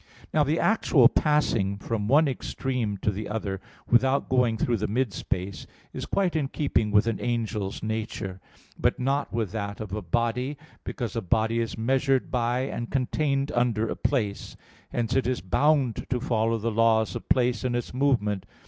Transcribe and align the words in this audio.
Now, 0.33 0.43
the 0.43 0.59
actual 0.59 1.07
passing 1.07 1.77
from 1.77 2.07
one 2.07 2.27
extreme 2.27 2.97
to 3.03 3.11
the 3.11 3.29
other, 3.29 3.61
without 3.87 4.29
going 4.29 4.57
through 4.57 4.77
the 4.77 4.87
mid 4.87 5.13
space, 5.13 5.67
is 5.93 6.07
quite 6.07 6.35
in 6.35 6.47
keeping 6.47 6.89
with 6.89 7.05
an 7.05 7.19
angel's 7.19 7.83
nature; 7.83 8.41
but 8.79 8.99
not 8.99 9.31
with 9.31 9.51
that 9.51 9.79
of 9.79 9.93
a 9.93 10.01
body, 10.01 10.57
because 10.83 11.15
a 11.15 11.21
body 11.21 11.59
is 11.59 11.77
measured 11.77 12.31
by 12.31 12.61
and 12.61 12.89
contained 12.89 13.51
under 13.51 13.87
a 13.87 13.95
place; 13.95 14.55
hence 14.89 15.15
it 15.15 15.27
is 15.27 15.39
bound 15.39 16.07
to 16.09 16.19
follow 16.19 16.57
the 16.57 16.71
laws 16.71 17.15
of 17.15 17.29
place 17.29 17.63
in 17.63 17.75
its 17.75 17.93
movement. 17.93 18.47